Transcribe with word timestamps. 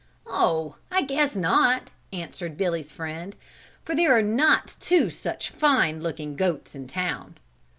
"Oh, 0.25 0.77
I 0.89 1.03
guess 1.03 1.35
not," 1.35 1.91
answered 2.11 2.57
Billy's 2.57 2.91
friend, 2.91 3.35
"for 3.85 3.93
there 3.93 4.17
are 4.17 4.23
not 4.23 4.75
two 4.79 5.11
such 5.11 5.51
fine 5.51 6.01
looking 6.01 6.35
goats 6.35 6.73
in 6.73 6.87
town." 6.87 7.37